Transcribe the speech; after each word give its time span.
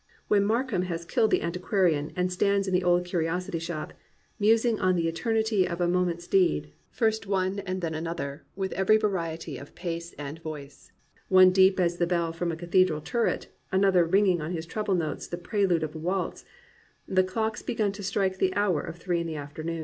When 0.29 0.43
Mark 0.45 0.71
heim 0.71 0.81
has 0.85 1.05
killed 1.05 1.29
the 1.29 1.43
antiquarian 1.43 2.11
and 2.15 2.33
stands 2.33 2.67
in 2.67 2.73
the 2.73 2.83
old 2.83 3.05
curiosity 3.05 3.59
shop, 3.59 3.93
musing 4.39 4.79
on 4.79 4.95
the 4.95 5.07
eternity 5.07 5.67
of 5.67 5.79
a 5.79 5.87
mo 5.87 6.05
ment's 6.05 6.25
deed,— 6.27 6.71
"first 6.89 7.27
one 7.27 7.59
and 7.67 7.81
then 7.81 7.93
another, 7.93 8.43
with 8.55 8.71
every 8.73 8.97
variety 8.97 9.59
of 9.59 9.75
pace 9.75 10.13
and 10.13 10.39
voice,— 10.41 10.91
one 11.29 11.51
deep 11.51 11.79
as 11.79 11.97
the 11.97 12.07
bell 12.07 12.33
from 12.33 12.51
a 12.51 12.55
cathedral 12.57 12.99
turret, 12.99 13.49
another 13.71 14.03
ringing 14.03 14.41
on 14.41 14.57
its 14.57 14.65
treble 14.65 14.95
notes 14.95 15.27
the 15.27 15.37
prelude 15.37 15.83
of 15.83 15.93
a 15.93 15.99
waltz,— 15.99 16.45
the 17.07 17.23
clocks 17.23 17.61
be 17.61 17.75
gan 17.75 17.91
to 17.91 18.01
strike 18.01 18.39
the 18.39 18.55
hour 18.55 18.81
of 18.81 18.97
three 18.97 19.21
in 19.21 19.27
the 19.27 19.35
afternoon.' 19.35 19.79